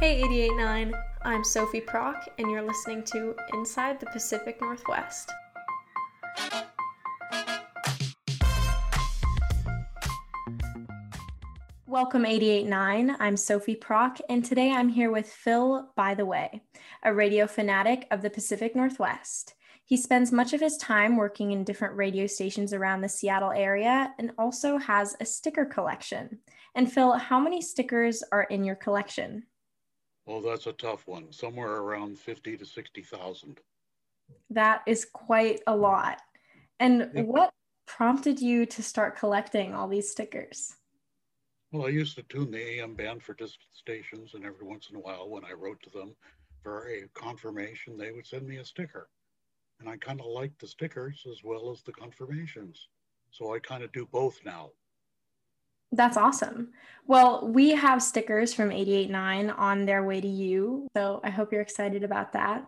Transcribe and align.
Hey 0.00 0.16
889, 0.24 0.92
I'm 1.22 1.44
Sophie 1.44 1.80
Prock, 1.80 2.26
and 2.38 2.50
you're 2.50 2.66
listening 2.66 3.04
to 3.04 3.36
Inside 3.52 4.00
the 4.00 4.06
Pacific 4.06 4.60
Northwest. 4.60 5.30
Welcome 11.86 12.26
889. 12.26 13.16
I'm 13.20 13.36
Sophie 13.36 13.76
Prock, 13.76 14.18
and 14.28 14.44
today 14.44 14.72
I'm 14.72 14.88
here 14.88 15.12
with 15.12 15.28
Phil 15.28 15.88
Bytheway, 15.96 16.60
a 17.04 17.14
radio 17.14 17.46
fanatic 17.46 18.08
of 18.10 18.20
the 18.20 18.30
Pacific 18.30 18.74
Northwest. 18.74 19.54
He 19.84 19.96
spends 19.96 20.32
much 20.32 20.52
of 20.52 20.60
his 20.60 20.76
time 20.76 21.16
working 21.16 21.52
in 21.52 21.62
different 21.62 21.94
radio 21.96 22.26
stations 22.26 22.72
around 22.72 23.02
the 23.02 23.08
Seattle 23.08 23.52
area 23.52 24.12
and 24.18 24.32
also 24.38 24.76
has 24.76 25.14
a 25.20 25.24
sticker 25.24 25.64
collection. 25.64 26.40
And 26.74 26.92
Phil, 26.92 27.12
how 27.12 27.38
many 27.38 27.62
stickers 27.62 28.24
are 28.32 28.42
in 28.42 28.64
your 28.64 28.74
collection? 28.74 29.44
Well, 30.26 30.40
that's 30.40 30.66
a 30.66 30.72
tough 30.72 31.06
one. 31.06 31.32
Somewhere 31.32 31.76
around 31.76 32.18
50 32.18 32.56
to 32.56 32.64
60,000. 32.64 33.60
That 34.50 34.82
is 34.86 35.04
quite 35.04 35.60
a 35.66 35.76
lot. 35.76 36.22
And 36.80 37.10
yep. 37.14 37.26
what 37.26 37.50
prompted 37.86 38.40
you 38.40 38.66
to 38.66 38.82
start 38.82 39.16
collecting 39.16 39.74
all 39.74 39.86
these 39.86 40.10
stickers? 40.10 40.76
Well, 41.72 41.86
I 41.86 41.90
used 41.90 42.16
to 42.16 42.22
tune 42.24 42.50
the 42.50 42.78
AM 42.80 42.94
band 42.94 43.22
for 43.22 43.34
distant 43.34 43.74
stations, 43.74 44.34
and 44.34 44.44
every 44.44 44.66
once 44.66 44.88
in 44.90 44.96
a 44.96 45.00
while, 45.00 45.28
when 45.28 45.44
I 45.44 45.52
wrote 45.52 45.82
to 45.82 45.90
them 45.90 46.14
for 46.62 46.88
a 46.88 47.08
confirmation, 47.14 47.98
they 47.98 48.12
would 48.12 48.26
send 48.26 48.46
me 48.46 48.56
a 48.58 48.64
sticker. 48.64 49.08
And 49.80 49.88
I 49.88 49.96
kind 49.96 50.20
of 50.20 50.26
like 50.26 50.56
the 50.58 50.68
stickers 50.68 51.26
as 51.30 51.42
well 51.42 51.70
as 51.70 51.82
the 51.82 51.92
confirmations. 51.92 52.88
So 53.30 53.54
I 53.54 53.58
kind 53.58 53.82
of 53.82 53.92
do 53.92 54.06
both 54.10 54.38
now. 54.44 54.70
That's 55.94 56.16
awesome. 56.16 56.70
Well, 57.06 57.46
we 57.46 57.70
have 57.70 58.02
stickers 58.02 58.52
from 58.52 58.72
889 58.72 59.50
on 59.50 59.84
their 59.84 60.04
way 60.04 60.20
to 60.20 60.28
you. 60.28 60.88
So 60.96 61.20
I 61.22 61.30
hope 61.30 61.52
you're 61.52 61.60
excited 61.60 62.02
about 62.02 62.32
that. 62.32 62.66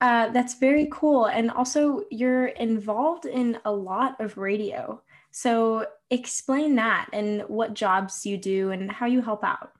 Uh, 0.00 0.30
that's 0.30 0.54
very 0.54 0.88
cool. 0.90 1.26
And 1.26 1.50
also, 1.50 2.02
you're 2.10 2.46
involved 2.46 3.26
in 3.26 3.58
a 3.66 3.70
lot 3.70 4.18
of 4.20 4.38
radio. 4.38 5.02
So 5.30 5.86
explain 6.10 6.74
that 6.76 7.08
and 7.12 7.42
what 7.42 7.74
jobs 7.74 8.24
you 8.24 8.38
do 8.38 8.70
and 8.70 8.90
how 8.90 9.06
you 9.06 9.20
help 9.20 9.44
out. 9.44 9.72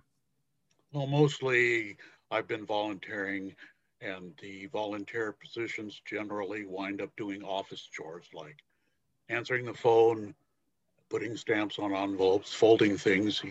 Well, 0.93 1.07
mostly 1.07 1.97
I've 2.31 2.47
been 2.47 2.67
volunteering, 2.67 3.55
and 4.01 4.33
the 4.41 4.67
volunteer 4.67 5.33
positions 5.33 6.01
generally 6.05 6.67
wind 6.67 7.01
up 7.01 7.11
doing 7.17 7.43
office 7.43 7.89
chores 7.91 8.27
like 8.35 8.57
answering 9.29 9.65
the 9.65 9.75
phone, 9.75 10.35
putting 11.11 11.37
stamps 11.37 11.79
on 11.79 11.93
envelopes, 11.93 12.55
folding 12.55 12.97
things, 12.97 13.43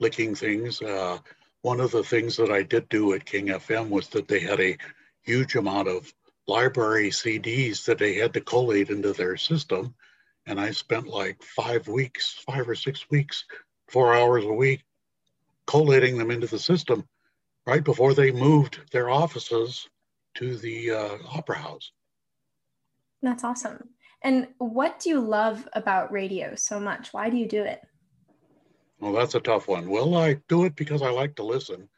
licking 0.00 0.34
things. 0.34 0.80
Uh, 0.80 1.18
one 1.62 1.80
of 1.80 1.90
the 1.90 2.04
things 2.04 2.36
that 2.36 2.50
I 2.50 2.62
did 2.62 2.88
do 2.88 3.12
at 3.12 3.26
King 3.26 3.48
FM 3.48 3.90
was 3.90 4.08
that 4.10 4.28
they 4.28 4.38
had 4.38 4.60
a 4.60 4.78
huge 5.22 5.56
amount 5.56 5.88
of 5.88 6.10
library 6.46 7.10
CDs 7.10 7.84
that 7.84 7.98
they 7.98 8.14
had 8.14 8.32
to 8.34 8.40
collate 8.40 8.88
into 8.88 9.12
their 9.12 9.36
system. 9.36 9.94
And 10.46 10.58
I 10.58 10.70
spent 10.70 11.08
like 11.08 11.42
five 11.42 11.88
weeks, 11.88 12.42
five 12.46 12.68
or 12.68 12.76
six 12.76 13.10
weeks, 13.10 13.44
four 13.88 14.14
hours 14.14 14.44
a 14.44 14.52
week, 14.52 14.84
collating 15.66 16.16
them 16.16 16.30
into 16.30 16.46
the 16.46 16.58
system 16.58 17.06
right 17.66 17.84
before 17.84 18.14
they 18.14 18.30
moved 18.30 18.80
their 18.92 19.10
offices 19.10 19.86
to 20.36 20.56
the 20.56 20.92
uh, 20.92 21.18
Opera 21.34 21.58
House. 21.58 21.92
That's 23.20 23.44
awesome. 23.44 23.90
And 24.22 24.48
what 24.58 24.98
do 25.00 25.10
you 25.10 25.20
love 25.20 25.68
about 25.74 26.12
radio 26.12 26.54
so 26.54 26.80
much? 26.80 27.12
Why 27.12 27.30
do 27.30 27.36
you 27.36 27.46
do 27.46 27.62
it? 27.62 27.80
Well, 29.00 29.12
that's 29.12 29.36
a 29.36 29.40
tough 29.40 29.68
one. 29.68 29.88
Well, 29.88 30.16
I 30.16 30.34
do 30.48 30.64
it 30.64 30.74
because 30.74 31.02
I 31.02 31.10
like 31.10 31.36
to 31.36 31.44
listen. 31.44 31.88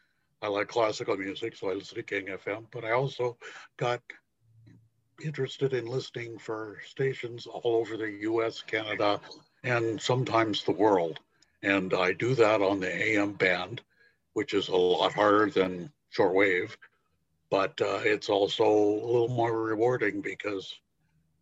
I 0.42 0.48
like 0.48 0.68
classical 0.68 1.16
music, 1.16 1.56
so 1.56 1.70
I 1.70 1.74
listen 1.74 1.96
to 1.96 2.02
King 2.02 2.26
FM, 2.26 2.66
but 2.70 2.84
I 2.84 2.92
also 2.92 3.36
got 3.78 4.00
interested 5.22 5.74
in 5.74 5.86
listening 5.86 6.38
for 6.38 6.78
stations 6.86 7.46
all 7.46 7.76
over 7.76 7.96
the 7.96 8.10
US, 8.22 8.62
Canada, 8.62 9.20
and 9.64 10.00
sometimes 10.00 10.64
the 10.64 10.72
world. 10.72 11.20
And 11.62 11.92
I 11.92 12.12
do 12.12 12.34
that 12.34 12.62
on 12.62 12.80
the 12.80 12.90
AM 12.90 13.32
band, 13.32 13.82
which 14.32 14.54
is 14.54 14.68
a 14.68 14.76
lot 14.76 15.12
harder 15.12 15.50
than 15.50 15.92
shortwave, 16.14 16.76
but 17.50 17.78
uh, 17.80 18.00
it's 18.02 18.28
also 18.28 18.64
a 18.64 19.06
little 19.06 19.28
more 19.28 19.62
rewarding 19.62 20.20
because 20.20 20.74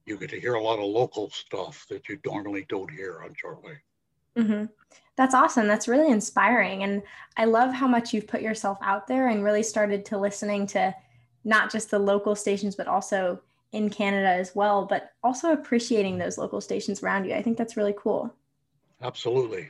you 0.08 0.16
get 0.16 0.30
to 0.30 0.40
hear 0.40 0.54
a 0.54 0.62
lot 0.62 0.78
of 0.78 0.86
local 0.86 1.30
stuff 1.30 1.86
that 1.88 2.08
you 2.08 2.18
normally 2.24 2.66
don't 2.68 2.90
hear 2.90 3.22
on 3.22 3.30
shortwave. 3.34 3.78
Mm-hmm. 4.36 4.66
That's 5.16 5.34
awesome. 5.34 5.66
That's 5.66 5.88
really 5.88 6.10
inspiring. 6.10 6.84
And 6.84 7.02
I 7.36 7.44
love 7.44 7.72
how 7.72 7.88
much 7.88 8.14
you've 8.14 8.28
put 8.28 8.40
yourself 8.40 8.78
out 8.82 9.06
there 9.06 9.28
and 9.28 9.44
really 9.44 9.62
started 9.62 10.04
to 10.06 10.18
listening 10.18 10.66
to 10.68 10.94
not 11.44 11.72
just 11.72 11.90
the 11.90 11.98
local 11.98 12.36
stations, 12.36 12.76
but 12.76 12.86
also 12.86 13.40
in 13.72 13.90
Canada 13.90 14.28
as 14.28 14.54
well, 14.54 14.86
but 14.86 15.12
also 15.22 15.52
appreciating 15.52 16.18
those 16.18 16.38
local 16.38 16.60
stations 16.60 17.02
around 17.02 17.24
you. 17.24 17.34
I 17.34 17.42
think 17.42 17.58
that's 17.58 17.76
really 17.76 17.94
cool. 17.98 18.32
Absolutely. 19.02 19.68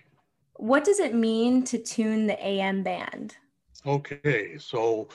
What 0.54 0.84
does 0.84 1.00
it 1.00 1.14
mean 1.14 1.64
to 1.64 1.78
tune 1.78 2.26
the 2.26 2.46
AM 2.46 2.82
band? 2.82 3.36
Okay, 3.86 4.58
so 4.58 5.08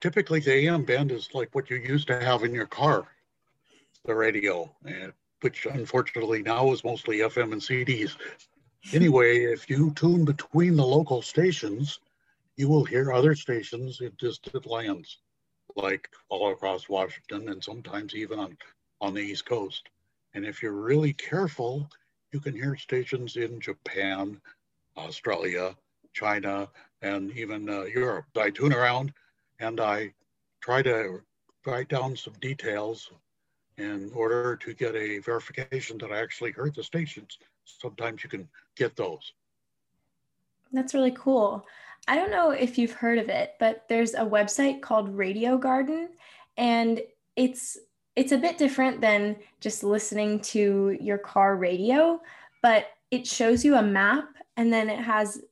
typically 0.00 0.40
the 0.40 0.52
AM 0.66 0.84
band 0.84 1.12
is 1.12 1.28
like 1.34 1.54
what 1.54 1.70
you 1.70 1.76
used 1.76 2.06
to 2.08 2.20
have 2.20 2.44
in 2.44 2.52
your 2.54 2.66
car 2.66 3.06
the 4.04 4.14
radio, 4.14 4.70
and, 4.84 5.12
which 5.40 5.66
unfortunately 5.66 6.42
now 6.42 6.72
is 6.72 6.84
mostly 6.84 7.18
FM 7.18 7.52
and 7.52 7.60
CDs. 7.60 8.16
Anyway, 8.92 9.44
if 9.44 9.68
you 9.68 9.92
tune 9.94 10.24
between 10.24 10.76
the 10.76 10.84
local 10.84 11.22
stations, 11.22 12.00
you 12.56 12.68
will 12.68 12.84
hear 12.84 13.12
other 13.12 13.34
stations 13.34 14.00
in 14.00 14.12
distant 14.18 14.66
lands, 14.66 15.18
like 15.76 16.08
all 16.28 16.52
across 16.52 16.88
Washington 16.88 17.48
and 17.48 17.62
sometimes 17.64 18.14
even 18.14 18.38
on, 18.38 18.56
on 19.00 19.14
the 19.14 19.20
East 19.20 19.46
Coast. 19.46 19.88
And 20.34 20.44
if 20.44 20.62
you're 20.62 20.72
really 20.72 21.12
careful, 21.12 21.88
you 22.32 22.40
can 22.40 22.54
hear 22.54 22.76
stations 22.76 23.36
in 23.36 23.60
Japan, 23.60 24.40
Australia, 24.96 25.76
China, 26.12 26.68
and 27.02 27.30
even 27.36 27.68
uh, 27.68 27.82
Europe. 27.82 28.26
I 28.36 28.50
tune 28.50 28.72
around 28.72 29.12
and 29.60 29.80
I 29.80 30.12
try 30.60 30.82
to 30.82 31.20
write 31.66 31.88
down 31.88 32.16
some 32.16 32.34
details 32.40 33.10
in 33.78 34.10
order 34.14 34.56
to 34.56 34.74
get 34.74 34.94
a 34.94 35.18
verification 35.18 35.98
that 35.98 36.12
I 36.12 36.20
actually 36.20 36.52
heard 36.52 36.74
the 36.74 36.84
stations. 36.84 37.38
Sometimes 37.64 38.22
you 38.22 38.30
can 38.30 38.48
get 38.76 38.96
those. 38.96 39.32
That's 40.72 40.94
really 40.94 41.12
cool. 41.12 41.66
I 42.06 42.16
don't 42.16 42.30
know 42.30 42.50
if 42.50 42.76
you've 42.78 42.92
heard 42.92 43.18
of 43.18 43.28
it, 43.28 43.54
but 43.58 43.84
there's 43.88 44.14
a 44.14 44.18
website 44.18 44.82
called 44.82 45.16
Radio 45.16 45.56
Garden 45.56 46.10
and 46.56 47.00
it's 47.36 47.78
it's 48.16 48.32
a 48.32 48.38
bit 48.38 48.58
different 48.58 49.00
than 49.00 49.34
just 49.60 49.82
listening 49.82 50.38
to 50.38 50.96
your 51.00 51.18
car 51.18 51.56
radio, 51.56 52.20
but 52.62 52.86
it 53.10 53.26
shows 53.26 53.64
you 53.64 53.74
a 53.74 53.82
map 53.82 54.28
and 54.56 54.72
then 54.72 54.88
it 54.88 55.00
has 55.00 55.42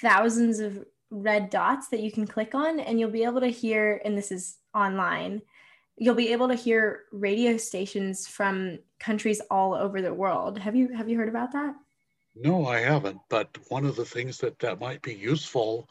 thousands 0.00 0.58
of 0.58 0.84
red 1.10 1.50
dots 1.50 1.88
that 1.88 2.00
you 2.00 2.10
can 2.10 2.26
click 2.26 2.54
on 2.54 2.80
and 2.80 2.98
you'll 2.98 3.10
be 3.10 3.24
able 3.24 3.40
to 3.40 3.48
hear 3.48 4.00
and 4.04 4.16
this 4.16 4.32
is 4.32 4.58
online 4.74 5.42
you'll 6.00 6.14
be 6.14 6.32
able 6.32 6.48
to 6.48 6.54
hear 6.54 7.04
radio 7.12 7.58
stations 7.58 8.26
from 8.26 8.78
countries 8.98 9.40
all 9.50 9.74
over 9.74 10.00
the 10.00 10.12
world. 10.12 10.58
Have 10.58 10.74
you 10.74 10.88
have 10.88 11.08
you 11.08 11.18
heard 11.18 11.28
about 11.28 11.52
that? 11.52 11.74
No, 12.34 12.66
I 12.66 12.80
haven't. 12.80 13.20
But 13.28 13.48
one 13.68 13.84
of 13.84 13.96
the 13.96 14.04
things 14.04 14.38
that 14.38 14.58
that 14.60 14.80
might 14.80 15.02
be 15.02 15.14
useful 15.14 15.88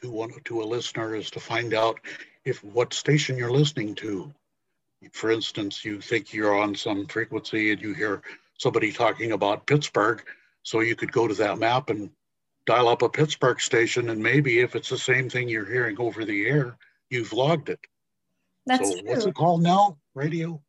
to 0.00 0.10
one 0.10 0.32
to 0.44 0.62
a 0.62 0.64
listener 0.64 1.14
is 1.14 1.30
to 1.32 1.40
find 1.40 1.74
out 1.74 2.00
if 2.44 2.64
what 2.64 2.94
station 2.94 3.36
you're 3.36 3.52
listening 3.52 3.94
to. 3.96 4.32
For 5.12 5.30
instance, 5.30 5.84
you 5.84 6.00
think 6.00 6.32
you're 6.32 6.58
on 6.58 6.74
some 6.74 7.06
frequency 7.06 7.72
and 7.72 7.82
you 7.82 7.92
hear 7.92 8.22
somebody 8.58 8.92
talking 8.92 9.32
about 9.32 9.66
Pittsburgh, 9.66 10.22
so 10.62 10.80
you 10.80 10.96
could 10.96 11.12
go 11.12 11.28
to 11.28 11.34
that 11.34 11.58
map 11.58 11.90
and 11.90 12.10
dial 12.66 12.88
up 12.88 13.02
a 13.02 13.08
Pittsburgh 13.08 13.60
station, 13.60 14.10
and 14.10 14.22
maybe 14.22 14.60
if 14.60 14.76
it's 14.76 14.90
the 14.90 14.98
same 14.98 15.28
thing 15.28 15.48
you're 15.48 15.64
hearing 15.64 15.98
over 15.98 16.24
the 16.24 16.46
air, 16.46 16.76
you've 17.08 17.32
logged 17.32 17.70
it. 17.70 17.80
That's 18.70 18.88
so 18.88 19.00
true. 19.00 19.10
what's 19.10 19.26
it 19.26 19.34
called 19.34 19.62
now? 19.62 19.98
Radio? 20.14 20.62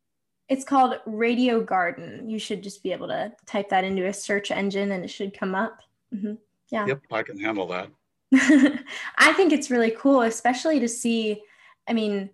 It's 0.50 0.66
called 0.66 0.96
Radio 1.06 1.62
Garden. 1.62 2.28
You 2.28 2.40
should 2.40 2.64
just 2.64 2.82
be 2.82 2.92
able 2.92 3.08
to 3.10 3.32
type 3.46 3.70
that 3.70 3.84
into 3.84 4.08
a 4.08 4.14
search 4.14 4.50
engine 4.50 4.92
and 4.92 5.04
it 5.04 5.10
should 5.10 5.38
come 5.38 5.54
up. 5.54 5.82
Mm-hmm. 6.14 6.34
Yeah. 6.72 6.88
Yep, 6.88 7.02
I 7.12 7.22
can 7.22 7.40
handle 7.40 7.68
that. 7.68 7.90
I 9.18 9.34
think 9.34 9.54
it's 9.54 9.70
really 9.70 9.92
cool, 9.92 10.24
especially 10.24 10.80
to 10.80 10.88
see. 10.88 11.44
I 11.88 11.94
mean, 11.94 12.32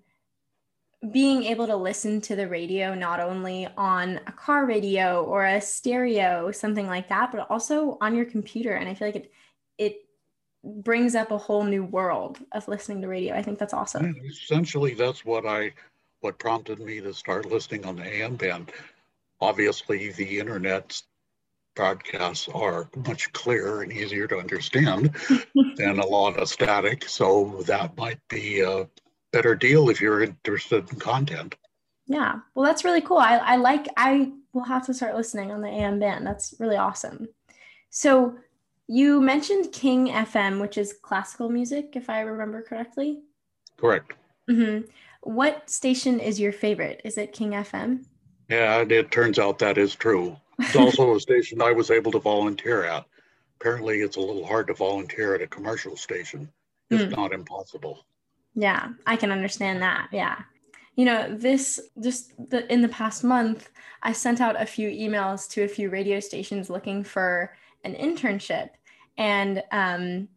being 1.12 1.44
able 1.44 1.68
to 1.68 1.76
listen 1.76 2.22
to 2.22 2.36
the 2.38 2.48
radio 2.48 2.96
not 2.96 3.20
only 3.20 3.68
on 3.76 4.22
a 4.26 4.32
car 4.32 4.66
radio 4.66 5.26
or 5.26 5.46
a 5.46 5.60
stereo, 5.60 6.50
something 6.52 6.88
like 6.88 7.10
that, 7.10 7.34
but 7.34 7.46
also 7.50 7.98
on 8.00 8.16
your 8.16 8.26
computer. 8.26 8.76
And 8.76 8.88
I 8.88 8.94
feel 8.94 9.10
like 9.10 9.18
it 9.18 9.32
it 9.78 10.07
brings 10.84 11.16
up 11.16 11.32
a 11.32 11.38
whole 11.38 11.64
new 11.64 11.84
world 11.84 12.40
of 12.52 12.68
listening 12.68 13.02
to 13.02 13.08
radio. 13.08 13.36
I 13.36 13.42
think 13.42 13.60
that's 13.60 13.74
awesome. 13.74 14.06
Yeah, 14.06 14.30
essentially, 14.30 14.94
that's 14.94 15.26
what 15.26 15.46
I 15.46 15.74
what 16.22 16.40
prompted 16.40 16.80
me 16.80 17.00
to 17.02 17.14
start 17.14 17.46
listening 17.46 17.86
on 17.86 17.96
the 17.96 18.04
AM 18.04 18.36
band. 18.36 18.72
Obviously, 19.40 20.12
the 20.12 20.40
internet 20.40 21.02
broadcasts 21.76 22.50
are 22.50 22.90
much 23.08 23.32
clearer 23.34 23.84
and 23.84 23.94
easier 23.94 24.28
to 24.28 24.40
understand 24.40 25.16
than 25.78 26.00
a 26.00 26.06
lot 26.06 26.38
of 26.38 26.50
static. 26.50 27.08
So 27.08 27.64
that 27.68 27.96
might 27.96 28.20
be 28.30 28.62
a 28.62 28.90
better 29.32 29.56
deal 29.56 29.90
if 29.90 30.02
you're 30.02 30.24
interested 30.24 30.92
in 30.92 31.00
content. 31.00 31.56
Yeah. 32.08 32.40
Well, 32.56 32.66
that's 32.66 32.84
really 32.84 33.02
cool. 33.02 33.18
I, 33.18 33.38
I 33.38 33.56
like, 33.58 33.88
I 33.96 34.32
will 34.54 34.64
have 34.64 34.86
to 34.88 34.94
start 34.94 35.16
listening 35.16 35.52
on 35.52 35.62
the 35.62 35.68
AM 35.68 36.00
band. 36.00 36.26
That's 36.26 36.56
really 36.60 36.78
awesome. 36.78 37.28
So 37.90 38.36
you 38.88 39.22
mentioned 39.22 39.72
King 39.72 40.08
FM, 40.08 40.62
which 40.62 40.78
is 40.78 40.94
classical 41.02 41.50
music, 41.50 41.94
if 41.96 42.10
I 42.10 42.22
remember 42.22 42.62
correctly. 42.62 43.22
Correct. 43.78 44.14
Mm-hmm. 44.50 44.90
What 45.22 45.70
station 45.70 46.20
is 46.20 46.40
your 46.40 46.52
favorite? 46.52 47.02
Is 47.04 47.18
it 47.18 47.34
King 47.34 47.52
FM? 47.52 48.06
Yeah, 48.50 48.86
it 48.88 49.12
turns 49.12 49.40
out 49.40 49.60
that 49.60 49.78
is 49.78 49.94
true. 49.94 50.38
It's 50.60 50.76
also 50.76 51.16
a 51.16 51.20
station 51.20 51.62
I 51.62 51.72
was 51.72 51.92
able 51.92 52.12
to 52.14 52.20
volunteer 52.20 52.86
at. 52.86 53.06
Apparently, 53.60 54.00
it's 54.00 54.18
a 54.18 54.22
little 54.22 54.46
hard 54.46 54.68
to 54.68 54.74
volunteer 54.74 55.36
at 55.36 55.42
a 55.42 55.48
commercial 55.48 55.98
station, 55.98 56.50
if 56.90 57.02
mm. 57.02 57.16
not 57.16 57.34
impossible. 57.34 58.06
Yeah, 58.56 58.90
I 59.06 59.18
can 59.18 59.32
understand 59.32 59.82
that. 59.82 60.08
Yeah. 60.12 60.40
You 60.96 61.06
know, 61.06 61.36
this 61.36 61.80
just 62.02 62.34
the, 62.50 62.72
in 62.72 62.82
the 62.82 62.88
past 62.88 63.24
month, 63.24 63.70
I 64.02 64.14
sent 64.14 64.42
out 64.42 64.60
a 64.60 64.66
few 64.66 64.90
emails 64.90 65.50
to 65.52 65.64
a 65.64 65.68
few 65.68 65.90
radio 65.90 66.20
stations 66.20 66.70
looking 66.70 67.04
for 67.04 67.54
an 67.84 67.96
internship. 67.96 68.70
And 69.18 69.64
um, 69.72 70.28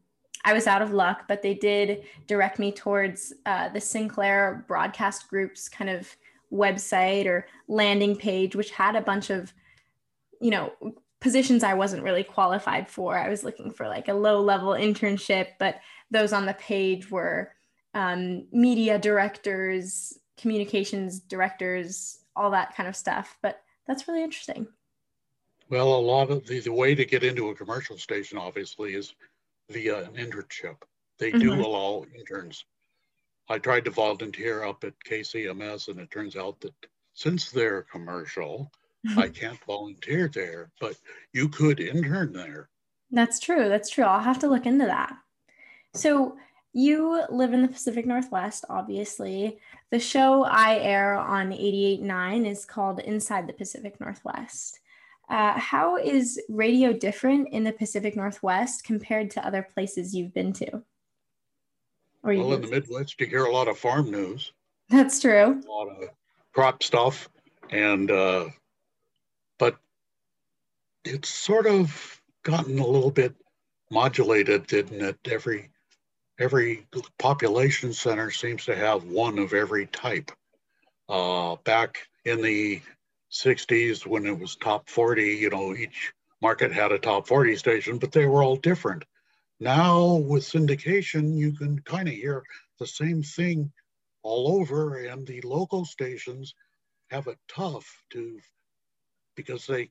I 0.44 0.52
was 0.52 0.66
out 0.66 0.82
of 0.82 0.92
luck, 0.92 1.24
but 1.28 1.42
they 1.42 1.54
did 1.54 2.04
direct 2.26 2.58
me 2.58 2.72
towards 2.72 3.32
uh, 3.46 3.68
the 3.68 3.80
Sinclair 3.80 4.64
Broadcast 4.66 5.28
Group's 5.28 5.68
kind 5.68 5.90
of 5.90 6.08
website 6.52 7.26
or 7.26 7.46
landing 7.68 8.16
page, 8.16 8.56
which 8.56 8.70
had 8.70 8.96
a 8.96 9.00
bunch 9.00 9.30
of, 9.30 9.52
you 10.40 10.50
know, 10.50 10.72
positions 11.20 11.62
I 11.62 11.74
wasn't 11.74 12.02
really 12.02 12.24
qualified 12.24 12.88
for. 12.88 13.16
I 13.18 13.28
was 13.28 13.44
looking 13.44 13.70
for 13.70 13.86
like 13.86 14.08
a 14.08 14.14
low 14.14 14.40
level 14.40 14.72
internship, 14.72 15.48
but 15.58 15.80
those 16.10 16.32
on 16.32 16.46
the 16.46 16.54
page 16.54 17.10
were 17.10 17.52
um, 17.92 18.46
media 18.50 18.98
directors, 18.98 20.18
communications 20.38 21.20
directors, 21.20 22.20
all 22.34 22.50
that 22.52 22.74
kind 22.74 22.88
of 22.88 22.96
stuff. 22.96 23.36
But 23.42 23.60
that's 23.86 24.08
really 24.08 24.22
interesting. 24.22 24.66
Well, 25.70 25.94
a 25.94 26.00
lot 26.00 26.30
of 26.30 26.44
the, 26.46 26.58
the 26.58 26.72
way 26.72 26.96
to 26.96 27.04
get 27.04 27.22
into 27.22 27.48
a 27.48 27.54
commercial 27.54 27.96
station, 27.96 28.36
obviously, 28.36 28.94
is 28.94 29.14
via 29.70 30.02
an 30.02 30.14
internship. 30.14 30.76
They 31.18 31.30
do 31.30 31.52
mm-hmm. 31.52 31.60
allow 31.60 32.04
interns. 32.18 32.64
I 33.48 33.58
tried 33.58 33.84
to 33.84 33.90
volunteer 33.90 34.64
up 34.64 34.82
at 34.82 34.94
KCMS, 35.08 35.88
and 35.88 36.00
it 36.00 36.10
turns 36.10 36.36
out 36.36 36.60
that 36.60 36.74
since 37.14 37.50
they're 37.50 37.82
commercial, 37.82 38.70
I 39.16 39.28
can't 39.28 39.58
volunteer 39.64 40.28
there, 40.28 40.70
but 40.80 40.96
you 41.32 41.48
could 41.48 41.78
intern 41.78 42.32
there. 42.32 42.68
That's 43.12 43.38
true. 43.38 43.68
That's 43.68 43.90
true. 43.90 44.04
I'll 44.04 44.20
have 44.20 44.40
to 44.40 44.48
look 44.48 44.66
into 44.66 44.86
that. 44.86 45.14
So, 45.94 46.36
you 46.72 47.24
live 47.30 47.52
in 47.52 47.62
the 47.62 47.68
Pacific 47.68 48.06
Northwest, 48.06 48.64
obviously. 48.68 49.58
The 49.90 49.98
show 49.98 50.44
I 50.44 50.76
air 50.76 51.14
on 51.14 51.50
88.9 51.50 52.46
is 52.46 52.64
called 52.64 53.00
Inside 53.00 53.48
the 53.48 53.52
Pacific 53.52 54.00
Northwest. 54.00 54.78
Uh, 55.30 55.56
how 55.56 55.96
is 55.96 56.40
radio 56.48 56.92
different 56.92 57.48
in 57.52 57.62
the 57.62 57.72
Pacific 57.72 58.16
Northwest 58.16 58.82
compared 58.82 59.30
to 59.30 59.46
other 59.46 59.62
places 59.62 60.12
you've 60.12 60.34
been 60.34 60.52
to? 60.54 60.82
Or 62.24 62.34
well, 62.34 62.52
in 62.54 62.62
the 62.62 62.68
Midwest, 62.68 63.20
you 63.20 63.26
hear 63.26 63.44
a 63.44 63.52
lot 63.52 63.68
of 63.68 63.78
farm 63.78 64.10
news. 64.10 64.52
That's 64.90 65.20
true. 65.20 65.62
A 65.64 65.70
lot 65.70 65.88
of 65.88 66.08
crop 66.52 66.82
stuff, 66.82 67.28
and 67.70 68.10
uh, 68.10 68.48
but 69.58 69.78
it's 71.04 71.28
sort 71.28 71.68
of 71.68 72.20
gotten 72.42 72.80
a 72.80 72.86
little 72.86 73.12
bit 73.12 73.34
modulated, 73.88 74.66
didn't 74.66 75.00
it? 75.00 75.16
Every 75.30 75.70
every 76.40 76.88
population 77.20 77.92
center 77.92 78.32
seems 78.32 78.64
to 78.64 78.74
have 78.74 79.04
one 79.04 79.38
of 79.38 79.54
every 79.54 79.86
type. 79.86 80.32
Uh, 81.08 81.56
back 81.64 81.98
in 82.24 82.42
the 82.42 82.80
60s 83.32 84.06
when 84.06 84.26
it 84.26 84.38
was 84.38 84.56
top 84.56 84.88
40, 84.88 85.22
you 85.22 85.50
know, 85.50 85.74
each 85.74 86.12
market 86.42 86.72
had 86.72 86.92
a 86.92 86.98
top 86.98 87.26
40 87.28 87.56
station, 87.56 87.98
but 87.98 88.12
they 88.12 88.26
were 88.26 88.42
all 88.42 88.56
different. 88.56 89.04
Now 89.60 90.14
with 90.14 90.44
syndication, 90.44 91.36
you 91.36 91.52
can 91.52 91.80
kind 91.80 92.08
of 92.08 92.14
hear 92.14 92.42
the 92.78 92.86
same 92.86 93.22
thing 93.22 93.70
all 94.22 94.60
over, 94.60 94.98
and 94.98 95.26
the 95.26 95.40
local 95.42 95.84
stations 95.84 96.54
have 97.10 97.26
it 97.26 97.38
tough 97.48 97.86
to 98.10 98.38
because 99.34 99.66
they 99.66 99.90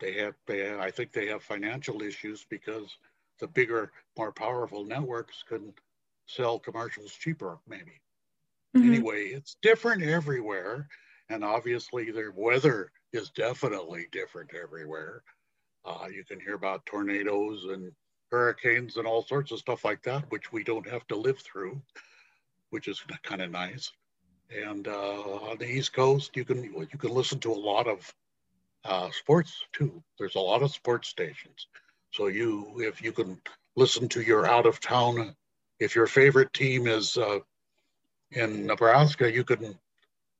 they 0.00 0.14
have 0.14 0.34
they 0.46 0.74
I 0.78 0.90
think 0.90 1.12
they 1.12 1.26
have 1.28 1.42
financial 1.42 2.02
issues 2.02 2.44
because 2.48 2.96
the 3.38 3.48
bigger, 3.48 3.92
more 4.16 4.32
powerful 4.32 4.84
networks 4.84 5.42
can 5.48 5.72
sell 6.26 6.58
commercials 6.58 7.12
cheaper, 7.12 7.58
maybe. 7.66 8.00
Mm-hmm. 8.76 8.88
Anyway, 8.88 9.24
it's 9.28 9.56
different 9.62 10.02
everywhere. 10.02 10.88
And 11.30 11.44
obviously, 11.44 12.10
their 12.10 12.32
weather 12.32 12.90
is 13.12 13.30
definitely 13.30 14.06
different 14.10 14.50
everywhere. 14.54 15.22
Uh, 15.84 16.06
you 16.12 16.24
can 16.24 16.40
hear 16.40 16.54
about 16.54 16.84
tornadoes 16.86 17.64
and 17.70 17.92
hurricanes 18.30 18.96
and 18.96 19.06
all 19.06 19.22
sorts 19.22 19.52
of 19.52 19.60
stuff 19.60 19.84
like 19.84 20.02
that, 20.02 20.30
which 20.30 20.52
we 20.52 20.64
don't 20.64 20.88
have 20.88 21.06
to 21.06 21.16
live 21.16 21.38
through, 21.38 21.80
which 22.70 22.88
is 22.88 23.02
kind 23.22 23.42
of 23.42 23.50
nice. 23.50 23.92
And 24.50 24.88
uh, 24.88 25.20
on 25.50 25.58
the 25.58 25.70
East 25.70 25.92
Coast, 25.92 26.36
you 26.36 26.44
can 26.44 26.64
you 26.64 26.98
can 26.98 27.10
listen 27.10 27.38
to 27.40 27.52
a 27.52 27.54
lot 27.54 27.86
of 27.86 28.12
uh, 28.84 29.08
sports 29.12 29.64
too. 29.72 30.02
There's 30.18 30.34
a 30.34 30.40
lot 30.40 30.62
of 30.62 30.72
sports 30.72 31.08
stations, 31.08 31.68
so 32.10 32.26
you 32.26 32.74
if 32.78 33.00
you 33.00 33.12
can 33.12 33.40
listen 33.76 34.08
to 34.08 34.20
your 34.20 34.46
out 34.46 34.66
of 34.66 34.80
town, 34.80 35.36
if 35.78 35.94
your 35.94 36.08
favorite 36.08 36.52
team 36.52 36.88
is 36.88 37.16
uh, 37.16 37.38
in 38.32 38.66
Nebraska, 38.66 39.32
you 39.32 39.44
can 39.44 39.78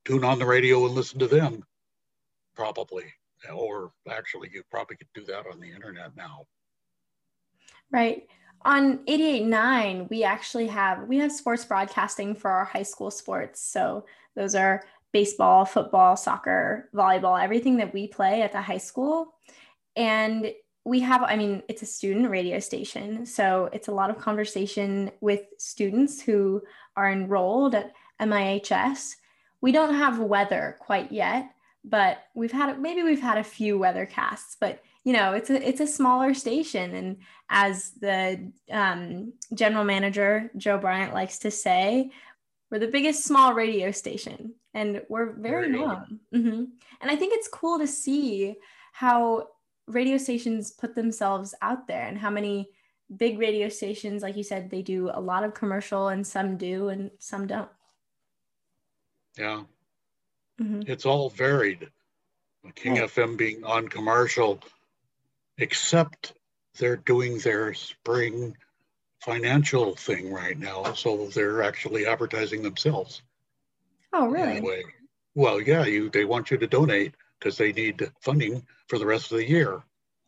tune 0.05 0.25
on 0.25 0.39
the 0.39 0.47
radio 0.47 0.87
and 0.87 0.95
listen 0.95 1.19
to 1.19 1.27
them, 1.27 1.65
probably. 2.55 3.05
Or 3.53 3.93
actually, 4.09 4.51
you 4.53 4.63
probably 4.71 4.97
could 4.97 5.09
do 5.15 5.25
that 5.25 5.47
on 5.51 5.61
the 5.61 5.71
internet 5.71 6.15
now. 6.17 6.47
Right. 7.91 8.27
On 8.63 8.99
88.9, 9.07 10.11
we 10.11 10.23
actually 10.23 10.67
have 10.67 11.09
we 11.09 11.17
have 11.17 11.33
sports 11.33 11.65
broadcasting 11.65 12.35
for 12.35 12.51
our 12.51 12.67
high 12.67 12.83
school 12.83 13.11
sports. 13.11 13.63
So 13.63 14.05
those 14.37 14.55
are 14.55 14.85
baseball, 15.13 15.65
football, 15.65 16.17
soccer, 16.17 16.91
volleyball, 16.95 17.43
everything 17.43 17.79
that 17.79 17.95
we 17.95 18.07
play 18.07 18.43
at 18.43 18.53
the 18.53 18.61
high 18.61 18.79
school. 18.79 19.35
And 19.97 20.53
we 20.85 21.01
have, 21.01 21.23
I 21.23 21.37
mean, 21.37 21.63
it's 21.69 21.83
a 21.83 21.87
student 21.87 22.31
radio 22.31 22.59
station. 22.59 23.27
So 23.27 23.69
it's 23.73 23.89
a 23.89 23.93
lot 23.93 24.11
of 24.11 24.19
conversation 24.19 25.11
with 25.21 25.43
students 25.59 26.21
who 26.23 26.63
are 26.97 27.11
enrolled 27.11 27.75
at 27.75 27.93
MIHS 28.21 29.17
we 29.61 29.73
don't 29.73 29.95
have 29.95 30.19
weather 30.19 30.77
quite 30.81 31.13
yet, 31.13 31.51
but 31.85 32.25
we've 32.35 32.53
had 32.53 32.81
maybe 32.81 33.03
we've 33.03 33.21
had 33.21 33.39
a 33.39 33.45
few 33.45 33.79
weather 33.79 34.07
casts, 34.07 34.57
but 34.61 34.83
you 35.05 35.13
know 35.13 35.33
it's 35.33 35.51
a 35.51 35.69
it's 35.69 35.81
a 35.81 35.87
smaller 35.87 36.35
station, 36.35 36.95
and 36.95 37.17
as 37.49 37.93
the 38.01 38.53
um, 38.71 39.33
general 39.55 39.85
manager 39.85 40.51
Joe 40.57 40.79
Bryant 40.79 41.15
likes 41.15 41.39
to 41.41 41.51
say, 41.51 42.11
we're 42.71 42.79
the 42.79 42.87
biggest 42.87 43.25
small 43.25 43.55
radio 43.55 43.91
station, 43.91 44.55
and 44.75 45.03
we're 45.09 45.33
very 45.33 45.71
young. 45.71 46.21
Mm-hmm. 46.35 46.65
And 47.01 47.11
I 47.11 47.17
think 47.17 47.35
it's 47.35 47.49
cool 47.49 47.79
to 47.79 47.87
see 47.87 48.57
how 48.93 49.49
radio 49.87 50.19
stations 50.19 50.71
put 50.71 50.95
themselves 50.95 51.55
out 51.63 51.87
there, 51.87 52.07
and 52.07 52.19
how 52.19 52.31
many 52.31 52.71
big 53.17 53.39
radio 53.39 53.69
stations, 53.69 54.23
like 54.23 54.37
you 54.37 54.45
said, 54.45 54.71
they 54.71 54.83
do 54.83 55.11
a 55.13 55.21
lot 55.21 55.45
of 55.45 55.55
commercial, 55.55 56.09
and 56.09 56.27
some 56.27 56.57
do, 56.57 56.89
and 56.89 57.11
some 57.19 57.47
don't. 57.47 57.71
Yeah. 59.39 59.63
Mm-hmm. 60.61 60.83
It's 60.87 61.07
all 61.07 61.31
varied. 61.31 61.89
King 62.75 62.99
oh. 62.99 63.07
FM 63.07 63.37
being 63.37 63.65
on 63.65 63.89
commercial, 63.89 64.61
except 65.57 66.35
they're 66.79 66.97
doing 66.97 67.39
their 67.39 67.75
spring 67.75 68.57
financial 69.21 69.95
thing 69.97 70.33
right 70.33 70.59
now. 70.59 70.93
So 70.95 71.29
they're 71.29 71.63
actually 71.63 72.07
advertising 72.07 72.63
themselves. 72.63 73.23
Oh, 74.13 74.29
really? 74.29 74.57
Anyway. 74.59 74.83
Well, 75.35 75.61
yeah, 75.61 75.85
you 75.87 76.11
they 76.11 76.25
want 76.25 76.51
you 76.51 76.59
to 76.59 76.67
donate 76.67 77.15
because 77.39 77.57
they 77.57 77.73
need 77.73 78.11
funding 78.21 78.67
for 78.89 78.99
the 78.99 79.07
rest 79.07 79.31
of 79.31 79.39
the 79.39 79.49
year. 79.49 79.83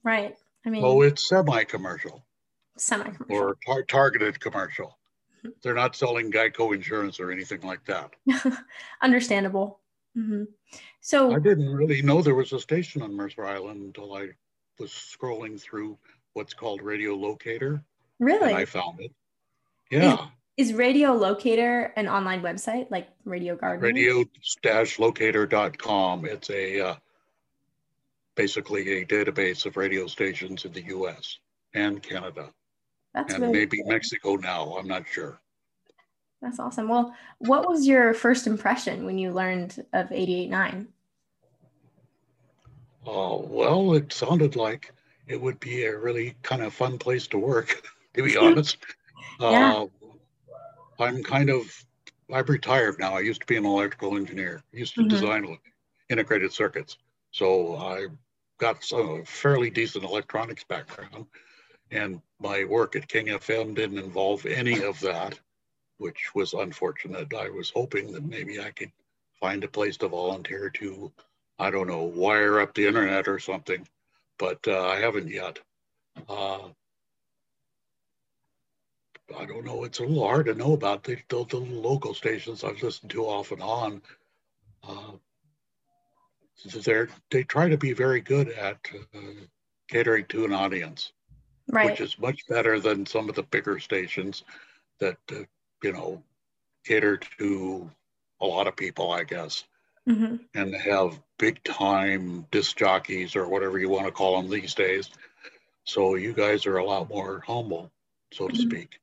Right. 0.04 0.36
I 0.64 0.70
mean, 0.70 0.84
oh, 0.84 1.02
it's 1.02 1.28
semi-commercial. 1.28 2.24
Semi-commercial. 2.76 3.36
Or 3.36 3.56
tar- 3.66 3.82
targeted 3.82 4.40
commercial. 4.40 4.96
They're 5.62 5.74
not 5.74 5.96
selling 5.96 6.30
Geico 6.30 6.74
insurance 6.74 7.20
or 7.20 7.30
anything 7.30 7.60
like 7.62 7.84
that. 7.86 8.12
Understandable. 9.02 9.80
Mm-hmm. 10.16 10.44
So 11.00 11.34
I 11.34 11.38
didn't 11.38 11.72
really 11.72 12.02
know 12.02 12.22
there 12.22 12.34
was 12.34 12.52
a 12.52 12.60
station 12.60 13.02
on 13.02 13.14
Mercer 13.14 13.44
Island 13.44 13.82
until 13.82 14.14
I 14.14 14.30
was 14.78 14.90
scrolling 14.90 15.60
through 15.60 15.98
what's 16.34 16.54
called 16.54 16.80
Radio 16.82 17.14
Locator. 17.14 17.82
Really? 18.18 18.52
I 18.52 18.64
found 18.64 18.98
it. 19.00 19.12
Yeah. 19.90 20.26
Is, 20.56 20.70
is, 20.70 20.76
Radio 20.76 21.12
Locator 21.12 21.92
an 21.96 22.08
online 22.08 22.42
website 22.42 22.90
like 22.90 23.08
Radio 23.24 23.56
Garden? 23.56 23.82
Radio-locator.com. 23.82 26.24
It's 26.26 26.50
a 26.50 26.80
uh, 26.80 26.94
basically 28.34 29.00
a 29.00 29.04
database 29.04 29.66
of 29.66 29.76
radio 29.76 30.06
stations 30.06 30.64
in 30.64 30.72
the 30.72 30.84
US 30.84 31.38
and 31.74 32.02
Canada. 32.02 32.50
That's 33.14 33.34
and 33.34 33.52
maybe 33.52 33.78
cool. 33.78 33.88
Mexico 33.90 34.36
now, 34.36 34.76
I'm 34.78 34.88
not 34.88 35.06
sure. 35.06 35.38
That's 36.40 36.58
awesome. 36.58 36.88
Well, 36.88 37.14
what 37.38 37.68
was 37.68 37.86
your 37.86 38.14
first 38.14 38.46
impression 38.46 39.04
when 39.04 39.18
you 39.18 39.32
learned 39.32 39.84
of 39.92 40.08
88.9? 40.08 40.86
Uh, 43.06 43.36
well, 43.46 43.94
it 43.94 44.12
sounded 44.12 44.56
like 44.56 44.92
it 45.28 45.40
would 45.40 45.60
be 45.60 45.84
a 45.84 45.96
really 45.96 46.34
kind 46.42 46.62
of 46.62 46.74
fun 46.74 46.98
place 46.98 47.26
to 47.28 47.38
work, 47.38 47.82
to 48.14 48.22
be 48.22 48.36
honest. 48.36 48.78
yeah. 49.40 49.74
Uh, 49.74 49.86
I'm 50.98 51.22
kind 51.22 51.50
of, 51.50 51.84
I'm 52.32 52.44
retired 52.46 52.98
now. 52.98 53.14
I 53.14 53.20
used 53.20 53.40
to 53.40 53.46
be 53.46 53.56
an 53.56 53.66
electrical 53.66 54.16
engineer, 54.16 54.62
I 54.72 54.76
used 54.76 54.94
to 54.94 55.00
mm-hmm. 55.00 55.08
design 55.08 55.58
integrated 56.10 56.52
circuits. 56.52 56.98
So 57.30 57.76
I 57.76 58.06
got 58.58 58.84
a 58.92 59.24
fairly 59.24 59.70
decent 59.70 60.04
electronics 60.04 60.64
background. 60.64 61.26
And 61.92 62.22
my 62.40 62.64
work 62.64 62.96
at 62.96 63.06
King 63.06 63.26
FM 63.26 63.74
didn't 63.74 63.98
involve 63.98 64.46
any 64.46 64.82
of 64.82 64.98
that, 65.00 65.38
which 65.98 66.34
was 66.34 66.54
unfortunate. 66.54 67.34
I 67.34 67.50
was 67.50 67.70
hoping 67.70 68.12
that 68.12 68.24
maybe 68.24 68.58
I 68.60 68.70
could 68.70 68.90
find 69.38 69.62
a 69.62 69.68
place 69.68 69.98
to 69.98 70.08
volunteer 70.08 70.70
to, 70.70 71.12
I 71.58 71.70
don't 71.70 71.86
know, 71.86 72.02
wire 72.02 72.60
up 72.60 72.74
the 72.74 72.86
internet 72.86 73.28
or 73.28 73.38
something, 73.38 73.86
but 74.38 74.66
uh, 74.66 74.88
I 74.88 75.00
haven't 75.00 75.28
yet. 75.28 75.58
Uh, 76.28 76.68
I 79.38 79.44
don't 79.44 79.64
know. 79.64 79.84
It's 79.84 79.98
a 79.98 80.02
little 80.02 80.26
hard 80.26 80.46
to 80.46 80.54
know 80.54 80.72
about 80.72 81.04
the, 81.04 81.18
the, 81.28 81.44
the 81.44 81.58
local 81.58 82.14
stations 82.14 82.64
I've 82.64 82.82
listened 82.82 83.10
to 83.12 83.24
off 83.24 83.52
and 83.52 83.62
on. 83.62 84.02
Uh, 84.82 85.12
they 87.30 87.42
try 87.44 87.68
to 87.68 87.76
be 87.76 87.92
very 87.92 88.20
good 88.20 88.48
at 88.48 88.78
uh, 89.14 89.18
catering 89.88 90.26
to 90.26 90.44
an 90.44 90.52
audience, 90.52 91.12
right. 91.68 91.90
which 91.90 92.00
is 92.00 92.18
much 92.18 92.46
better 92.48 92.80
than 92.80 93.06
some 93.06 93.28
of 93.28 93.34
the 93.34 93.42
bigger 93.42 93.78
stations 93.78 94.44
that 95.00 95.18
uh, 95.30 95.36
you 95.82 95.92
know 95.92 96.22
cater 96.84 97.18
to 97.38 97.90
a 98.40 98.46
lot 98.46 98.66
of 98.66 98.76
people, 98.76 99.10
I 99.12 99.24
guess, 99.24 99.64
mm-hmm. 100.08 100.36
and 100.54 100.74
have 100.74 101.20
big 101.38 101.62
time 101.62 102.46
disc 102.50 102.76
jockeys 102.76 103.36
or 103.36 103.48
whatever 103.48 103.78
you 103.78 103.88
want 103.88 104.06
to 104.06 104.12
call 104.12 104.40
them 104.40 104.50
these 104.50 104.74
days. 104.74 105.10
So 105.84 106.14
you 106.14 106.32
guys 106.32 106.66
are 106.66 106.78
a 106.78 106.84
lot 106.84 107.08
more 107.08 107.42
humble, 107.46 107.90
so 108.32 108.48
to 108.48 108.54
mm-hmm. 108.54 108.68
speak. 108.68 108.98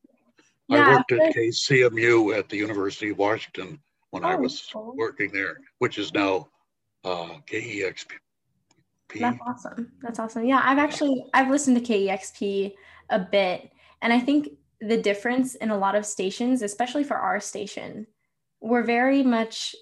Yeah, 0.68 0.86
I 0.86 0.94
worked 0.94 1.12
at 1.12 1.34
KCMU 1.34 2.38
at 2.38 2.48
the 2.48 2.56
University 2.56 3.10
of 3.10 3.18
Washington 3.18 3.80
when 4.10 4.24
oh, 4.24 4.28
I 4.28 4.36
was 4.36 4.68
cool. 4.72 4.94
working 4.96 5.32
there, 5.32 5.58
which 5.78 5.98
is 5.98 6.14
now 6.14 6.48
uh, 7.04 7.38
KEXP. 7.50 8.06
That's 9.18 9.38
awesome. 9.46 9.92
That's 10.02 10.18
awesome. 10.18 10.44
Yeah, 10.44 10.60
I've 10.64 10.78
actually 10.78 11.24
I've 11.34 11.50
listened 11.50 11.84
to 11.84 11.92
KEXP 11.92 12.74
a 13.10 13.18
bit, 13.18 13.72
and 14.02 14.12
I 14.12 14.20
think 14.20 14.50
the 14.80 14.96
difference 14.96 15.54
in 15.56 15.70
a 15.70 15.78
lot 15.78 15.94
of 15.94 16.06
stations, 16.06 16.62
especially 16.62 17.04
for 17.04 17.16
our 17.16 17.40
station, 17.40 18.06
we're 18.60 18.84
very 18.84 19.22
much 19.22 19.74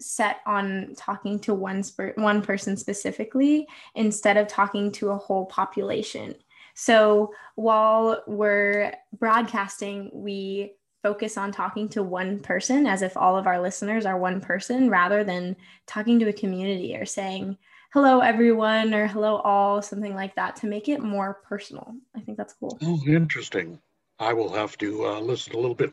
set 0.00 0.38
on 0.46 0.94
talking 0.96 1.38
to 1.40 1.54
one 1.54 1.82
sp- 1.82 2.16
one 2.16 2.40
person 2.42 2.76
specifically 2.76 3.66
instead 3.94 4.36
of 4.36 4.46
talking 4.46 4.92
to 4.92 5.10
a 5.10 5.18
whole 5.18 5.46
population. 5.46 6.34
So 6.74 7.32
while 7.56 8.22
we're 8.26 8.94
broadcasting, 9.18 10.10
we 10.12 10.74
focus 11.02 11.36
on 11.36 11.52
talking 11.52 11.88
to 11.88 12.02
one 12.02 12.38
person 12.40 12.86
as 12.86 13.02
if 13.02 13.16
all 13.16 13.36
of 13.36 13.46
our 13.46 13.60
listeners 13.60 14.06
are 14.06 14.18
one 14.18 14.40
person 14.40 14.88
rather 14.90 15.24
than 15.24 15.56
talking 15.86 16.18
to 16.20 16.28
a 16.28 16.32
community 16.32 16.96
or 16.96 17.04
saying 17.04 17.56
hello 17.90 18.20
everyone 18.20 18.92
or 18.92 19.06
hello 19.06 19.36
all 19.36 19.80
something 19.80 20.14
like 20.14 20.34
that 20.34 20.56
to 20.56 20.66
make 20.66 20.88
it 20.88 21.00
more 21.00 21.40
personal. 21.48 21.94
I 22.14 22.20
think 22.20 22.36
that's 22.36 22.52
cool. 22.52 22.78
Oh 22.82 23.00
interesting. 23.06 23.80
I 24.18 24.32
will 24.32 24.52
have 24.52 24.76
to 24.78 25.06
uh, 25.06 25.20
listen 25.20 25.54
a 25.54 25.58
little 25.58 25.74
bit 25.74 25.92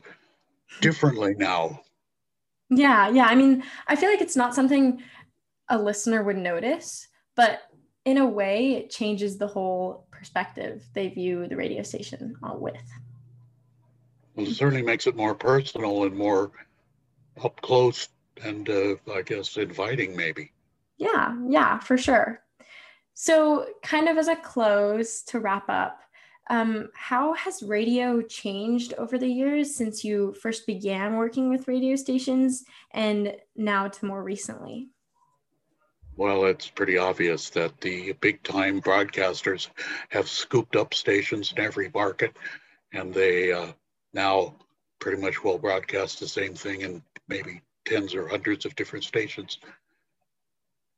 differently 0.80 1.34
now. 1.38 1.80
Yeah 2.70 3.08
yeah. 3.08 3.26
I 3.26 3.34
mean 3.34 3.62
i 3.88 3.96
feel 3.96 4.10
like 4.10 4.20
it's 4.20 4.36
not 4.36 4.54
something 4.54 5.02
a 5.68 5.78
listener 5.78 6.22
would 6.22 6.36
notice 6.36 7.08
but 7.34 7.62
in 8.04 8.18
a 8.18 8.26
way 8.26 8.74
it 8.74 8.90
changes 8.90 9.36
the 9.36 9.46
whole 9.46 10.06
perspective 10.10 10.84
they 10.92 11.08
view 11.08 11.46
the 11.48 11.56
radio 11.56 11.82
station 11.82 12.36
with. 12.54 12.76
Well, 14.34 14.46
it 14.46 14.54
certainly 14.54 14.82
makes 14.82 15.06
it 15.06 15.16
more 15.16 15.34
personal 15.34 16.04
and 16.04 16.16
more 16.16 16.50
up 17.42 17.60
close 17.62 18.08
and 18.44 18.68
uh, 18.68 18.96
I 19.12 19.22
guess 19.22 19.56
inviting, 19.56 20.14
maybe. 20.14 20.52
Yeah, 20.98 21.36
yeah, 21.48 21.78
for 21.78 21.96
sure. 21.96 22.40
So, 23.14 23.66
kind 23.82 24.08
of 24.08 24.18
as 24.18 24.28
a 24.28 24.36
close 24.36 25.22
to 25.24 25.40
wrap 25.40 25.68
up, 25.68 26.00
um, 26.48 26.90
how 26.94 27.34
has 27.34 27.62
radio 27.62 28.22
changed 28.22 28.94
over 28.98 29.18
the 29.18 29.28
years 29.28 29.74
since 29.74 30.04
you 30.04 30.34
first 30.40 30.66
began 30.66 31.16
working 31.16 31.48
with 31.50 31.66
radio 31.66 31.96
stations 31.96 32.64
and 32.92 33.36
now 33.56 33.88
to 33.88 34.06
more 34.06 34.22
recently? 34.22 34.90
Well, 36.16 36.46
it's 36.46 36.68
pretty 36.68 36.96
obvious 36.96 37.50
that 37.50 37.80
the 37.80 38.12
big 38.20 38.42
time 38.42 38.80
broadcasters 38.80 39.68
have 40.10 40.28
scooped 40.28 40.76
up 40.76 40.94
stations 40.94 41.52
in 41.52 41.62
every 41.62 41.90
market 41.92 42.36
and 42.92 43.12
they 43.12 43.52
uh, 43.52 43.72
now 44.14 44.54
pretty 44.98 45.20
much 45.20 45.44
will 45.44 45.58
broadcast 45.58 46.20
the 46.20 46.28
same 46.28 46.54
thing 46.54 46.82
in 46.82 47.02
maybe 47.28 47.60
tens 47.84 48.14
or 48.14 48.28
hundreds 48.28 48.64
of 48.64 48.74
different 48.76 49.04
stations. 49.04 49.58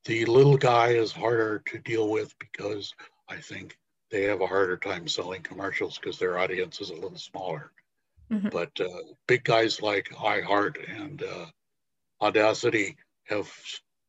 The 0.04 0.24
little 0.24 0.56
guy 0.56 0.88
is 0.88 1.12
harder 1.12 1.62
to 1.66 1.78
deal 1.78 2.08
with 2.08 2.34
because 2.38 2.94
I 3.28 3.36
think 3.36 3.76
they 4.10 4.22
have 4.24 4.40
a 4.40 4.46
harder 4.46 4.76
time 4.76 5.06
selling 5.06 5.42
commercials 5.42 5.98
because 5.98 6.18
their 6.18 6.38
audience 6.38 6.80
is 6.80 6.90
a 6.90 6.94
little 6.94 7.18
smaller. 7.18 7.72
Mm-hmm. 8.30 8.48
But 8.48 8.70
uh, 8.80 9.02
big 9.26 9.44
guys 9.44 9.82
like 9.82 10.08
iHeart 10.10 10.76
and 11.02 11.22
uh, 11.22 11.46
Audacy 12.22 12.96
have 13.24 13.50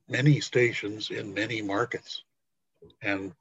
many 0.07 0.39
stations 0.39 1.09
in 1.11 1.33
many 1.33 1.61
markets. 1.61 2.23
And 3.01 3.33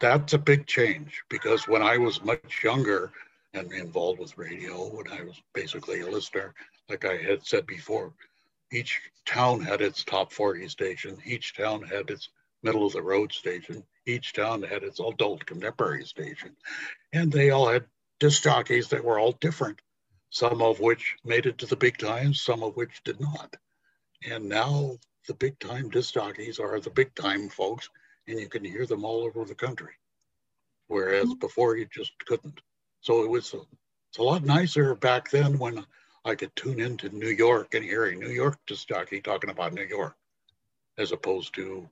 that's 0.00 0.32
a 0.32 0.38
big 0.38 0.66
change 0.66 1.22
because 1.28 1.68
when 1.68 1.82
I 1.82 1.98
was 1.98 2.24
much 2.24 2.62
younger, 2.64 3.12
and 3.56 3.72
involved 3.72 4.20
with 4.20 4.36
radio 4.36 4.88
when 4.94 5.10
I 5.10 5.22
was 5.22 5.40
basically 5.54 6.00
a 6.00 6.06
listener. 6.06 6.54
Like 6.88 7.04
I 7.04 7.16
had 7.16 7.44
said 7.44 7.66
before, 7.66 8.12
each 8.72 9.00
town 9.24 9.60
had 9.60 9.80
its 9.80 10.04
top 10.04 10.32
40 10.32 10.68
station, 10.68 11.18
each 11.24 11.54
town 11.56 11.82
had 11.82 12.10
its 12.10 12.28
middle 12.62 12.86
of 12.86 12.92
the 12.92 13.02
road 13.02 13.32
station, 13.32 13.84
each 14.06 14.32
town 14.32 14.62
had 14.62 14.82
its 14.82 15.00
adult 15.00 15.46
contemporary 15.46 16.04
station, 16.04 16.56
and 17.12 17.30
they 17.30 17.50
all 17.50 17.68
had 17.68 17.86
disc 18.18 18.42
jockeys 18.42 18.88
that 18.88 19.04
were 19.04 19.18
all 19.18 19.32
different, 19.32 19.80
some 20.30 20.62
of 20.62 20.80
which 20.80 21.16
made 21.24 21.46
it 21.46 21.58
to 21.58 21.66
the 21.66 21.76
big 21.76 21.98
times, 21.98 22.42
some 22.42 22.62
of 22.62 22.76
which 22.76 23.02
did 23.04 23.20
not. 23.20 23.56
And 24.28 24.48
now 24.48 24.98
the 25.28 25.34
big 25.34 25.58
time 25.58 25.90
disc 25.90 26.14
jockeys 26.14 26.58
are 26.58 26.80
the 26.80 26.90
big 26.90 27.14
time 27.14 27.48
folks, 27.48 27.88
and 28.26 28.40
you 28.40 28.48
can 28.48 28.64
hear 28.64 28.86
them 28.86 29.04
all 29.04 29.24
over 29.24 29.44
the 29.44 29.54
country. 29.54 29.92
Whereas 30.88 31.32
before 31.34 31.76
you 31.76 31.86
just 31.92 32.12
couldn't. 32.24 32.60
So 33.00 33.22
it 33.22 33.30
was 33.30 33.52
a, 33.54 33.60
it's 34.08 34.18
a 34.18 34.22
lot 34.22 34.44
nicer 34.44 34.94
back 34.94 35.30
then 35.30 35.58
when 35.58 35.84
I 36.26 36.34
could 36.34 36.54
tune 36.56 36.80
into 36.80 37.08
New 37.10 37.28
York 37.28 37.74
and 37.74 37.84
hear 37.84 38.06
a 38.06 38.14
New 38.16 38.30
York 38.30 38.58
disc 38.66 38.88
jockey 38.88 39.20
talking 39.20 39.48
about 39.48 39.72
New 39.72 39.84
York, 39.84 40.16
as 40.98 41.12
opposed 41.12 41.54
to 41.54 41.88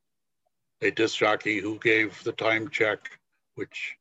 a 0.82 0.90
disc 0.90 1.18
jockey 1.18 1.60
who 1.60 1.78
gave 1.78 2.20
the 2.24 2.32
time 2.32 2.68
check, 2.68 3.16
which 3.54 3.96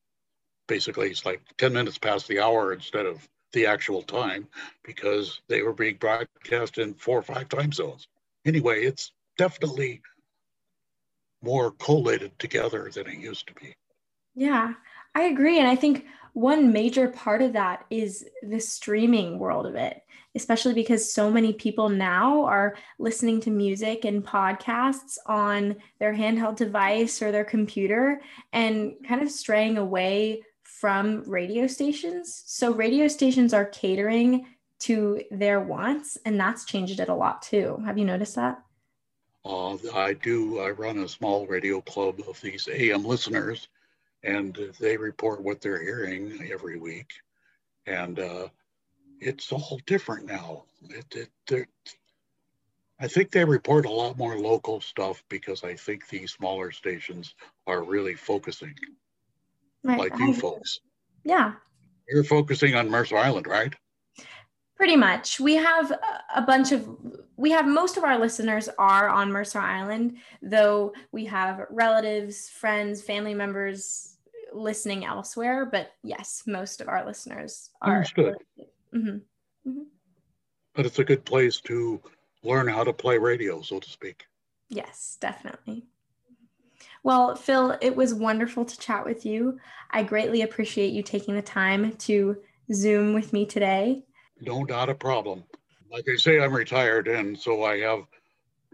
basically 0.67 1.11
is 1.11 1.23
like 1.23 1.41
10 1.59 1.71
minutes 1.71 1.99
past 1.99 2.27
the 2.27 2.39
hour 2.39 2.73
instead 2.73 3.05
of 3.05 3.27
the 3.51 3.67
actual 3.67 4.01
time 4.01 4.47
because 4.83 5.39
they 5.47 5.61
were 5.61 5.71
being 5.71 5.97
broadcast 5.97 6.79
in 6.79 6.95
four 6.95 7.19
or 7.19 7.21
five 7.21 7.47
time 7.47 7.71
zones. 7.71 8.07
Anyway, 8.43 8.83
it's 8.83 9.11
definitely 9.37 10.01
more 11.43 11.71
collated 11.71 12.37
together 12.39 12.89
than 12.91 13.05
it 13.05 13.19
used 13.19 13.45
to 13.45 13.53
be. 13.53 13.75
Yeah, 14.33 14.73
I 15.13 15.25
agree. 15.25 15.59
And 15.59 15.67
I 15.67 15.75
think 15.75 16.05
one 16.33 16.73
major 16.73 17.07
part 17.09 17.41
of 17.41 17.53
that 17.53 17.85
is 17.89 18.25
the 18.41 18.59
streaming 18.59 19.37
world 19.37 19.67
of 19.67 19.75
it, 19.75 20.01
especially 20.35 20.73
because 20.73 21.13
so 21.13 21.29
many 21.29 21.53
people 21.53 21.89
now 21.89 22.43
are 22.45 22.75
listening 22.97 23.39
to 23.41 23.51
music 23.51 24.03
and 24.03 24.25
podcasts 24.25 25.17
on 25.27 25.75
their 25.99 26.13
handheld 26.13 26.55
device 26.55 27.21
or 27.21 27.31
their 27.31 27.45
computer 27.45 28.19
and 28.51 28.93
kind 29.07 29.21
of 29.21 29.29
straying 29.29 29.77
away 29.77 30.41
from 30.63 31.23
radio 31.27 31.67
stations. 31.67 32.43
So, 32.47 32.73
radio 32.73 33.07
stations 33.07 33.53
are 33.53 33.65
catering 33.65 34.47
to 34.79 35.21
their 35.31 35.61
wants, 35.61 36.17
and 36.25 36.39
that's 36.39 36.65
changed 36.65 36.99
it 36.99 37.09
a 37.09 37.15
lot 37.15 37.43
too. 37.43 37.81
Have 37.85 37.97
you 37.97 38.05
noticed 38.05 38.35
that? 38.35 38.61
Uh, 39.45 39.75
I 39.93 40.13
do. 40.13 40.59
I 40.59 40.71
run 40.71 40.97
a 40.99 41.07
small 41.07 41.45
radio 41.45 41.79
club 41.81 42.21
of 42.27 42.41
these 42.41 42.67
AM 42.67 43.05
listeners 43.05 43.67
and 44.23 44.57
they 44.79 44.97
report 44.97 45.41
what 45.41 45.61
they're 45.61 45.81
hearing 45.81 46.49
every 46.51 46.77
week. 46.77 47.11
And 47.85 48.19
uh, 48.19 48.47
it's 49.19 49.51
all 49.51 49.79
different 49.85 50.25
now. 50.25 50.63
It, 50.89 51.29
it, 51.51 51.67
I 52.99 53.07
think 53.07 53.31
they 53.31 53.43
report 53.43 53.85
a 53.85 53.91
lot 53.91 54.17
more 54.17 54.37
local 54.37 54.79
stuff 54.79 55.23
because 55.29 55.63
I 55.63 55.75
think 55.75 56.07
these 56.07 56.31
smaller 56.31 56.71
stations 56.71 57.35
are 57.67 57.83
really 57.83 58.13
focusing, 58.15 58.73
Right. 59.83 59.99
like 59.99 60.13
I- 60.13 60.25
you 60.25 60.33
folks. 60.33 60.79
Yeah, 61.25 61.53
You're 62.09 62.23
focusing 62.25 62.75
on 62.75 62.89
Mercer 62.89 63.17
Island, 63.17 63.47
right? 63.47 63.73
pretty 64.75 64.95
much. 64.97 65.39
We 65.39 65.53
have 65.53 65.93
a 66.35 66.41
bunch 66.41 66.73
of, 66.73 66.89
we 67.37 67.51
have 67.51 67.65
most 67.65 67.95
of 67.95 68.03
our 68.03 68.17
listeners 68.19 68.67
are 68.77 69.07
on 69.07 69.31
Mercer 69.31 69.59
Island, 69.59 70.17
though 70.41 70.93
we 71.13 71.23
have 71.25 71.67
relatives, 71.69 72.49
friends, 72.49 73.01
family 73.01 73.33
members 73.33 74.12
listening 74.53 75.05
elsewhere. 75.05 75.65
But 75.65 75.91
yes, 76.03 76.43
most 76.45 76.81
of 76.81 76.87
our 76.87 77.05
listeners 77.05 77.69
are. 77.81 77.97
Understood. 77.97 78.35
Mhm. 78.93 79.21
But 80.75 80.85
it's 80.85 80.99
a 80.99 81.03
good 81.03 81.25
place 81.25 81.59
to 81.61 82.01
learn 82.43 82.67
how 82.67 82.83
to 82.83 82.93
play 82.93 83.17
radio, 83.17 83.61
so 83.61 83.79
to 83.79 83.89
speak. 83.89 84.25
Yes, 84.69 85.17
definitely. 85.19 85.85
Well, 87.03 87.35
Phil, 87.35 87.77
it 87.81 87.95
was 87.95 88.13
wonderful 88.13 88.65
to 88.65 88.77
chat 88.79 89.05
with 89.05 89.25
you. 89.25 89.59
I 89.91 90.03
greatly 90.03 90.41
appreciate 90.41 90.93
you 90.93 91.03
taking 91.03 91.35
the 91.35 91.41
time 91.41 91.95
to 91.97 92.41
Zoom 92.71 93.13
with 93.13 93.33
me 93.33 93.45
today. 93.45 94.05
No, 94.39 94.63
not 94.63 94.89
a 94.89 94.95
problem. 94.95 95.43
Like 95.91 96.05
I 96.11 96.15
say, 96.15 96.39
I'm 96.39 96.53
retired, 96.53 97.07
and 97.07 97.37
so 97.37 97.63
I 97.63 97.79
have 97.79 98.05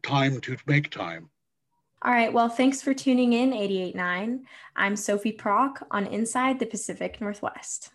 time 0.04 0.40
to 0.42 0.58
make 0.68 0.90
time. 0.90 1.30
All 2.02 2.14
right. 2.14 2.32
Well, 2.32 2.48
thanks 2.48 2.82
for 2.82 2.94
tuning 2.94 3.34
in, 3.34 3.52
889. 3.52 4.46
I'm 4.74 4.96
Sophie 4.96 5.34
Prock 5.34 5.86
on 5.92 6.08
Inside 6.08 6.58
the 6.58 6.66
Pacific 6.66 7.20
Northwest. 7.20 7.92